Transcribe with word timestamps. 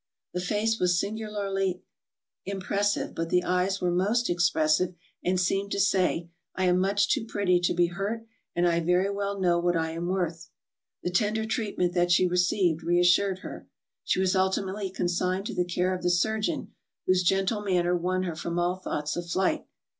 The 0.33 0.41
face 0.41 0.79
was 0.79 0.99
singularly 0.99 1.83
im 2.45 2.59
pressive, 2.59 3.13
but 3.13 3.29
the 3.29 3.43
eyes 3.43 3.79
were 3.79 3.91
most 3.91 4.31
expressive 4.31 4.95
and 5.23 5.39
seemed 5.39 5.69
to 5.73 5.79
say:" 5.79 6.31
I 6.55 6.65
am 6.65 6.79
much 6.79 7.07
too 7.07 7.23
pretty 7.23 7.59
to 7.59 7.73
be 7.75 7.85
hurt 7.85 8.25
and 8.55 8.67
I 8.67 8.79
very 8.79 9.11
well 9.11 9.39
know 9.39 9.59
what 9.59 9.77
I 9.77 9.91
am 9.91 10.07
worth." 10.07 10.49
The 11.03 11.11
tender 11.11 11.45
treatment 11.45 11.93
that 11.93 12.09
she 12.11 12.25
received 12.25 12.81
reassured 12.81 13.41
her. 13.45 13.67
She 14.03 14.19
was 14.19 14.35
ultimately 14.35 14.89
consigned 14.89 15.45
to 15.45 15.53
the 15.53 15.65
care 15.65 15.93
of 15.93 16.01
the 16.01 16.09
surgeon, 16.09 16.73
whose 17.05 17.21
gentle 17.21 17.61
manner 17.61 17.95
won 17.95 18.23
her 18.23 18.35
from 18.35 18.57
all 18.57 18.77
thoughts 18.77 19.15
of 19.15 19.27
flight. 19.29 19.67